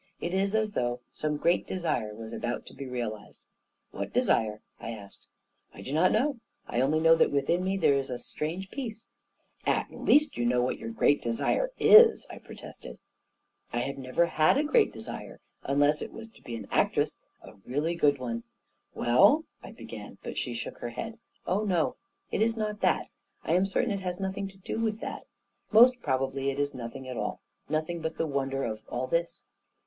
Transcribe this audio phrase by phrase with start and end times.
[0.19, 3.45] It is as though some great desire was about to be realized."
[3.91, 4.63] "What desire?
[4.79, 5.27] "I asked."
[5.75, 9.05] I do not know— I only know that within me there is a strange peace.""
[9.67, 12.93] At least you know what your great desire is I" I protested.
[12.93, 12.97] u
[13.73, 15.39] I have never had a great desire—
[15.71, 18.41] unless it wjts to be an actress— a really good one.""
[18.95, 21.95] Well," I began; but she shook her head." Oh, no;
[22.31, 23.11] it is not that
[23.43, 25.27] 1 I am certain it has noth ing to do with that
[25.69, 27.39] 1 Most probably, it is nothing at all—
[27.69, 29.45] nothing but the wonder of all this."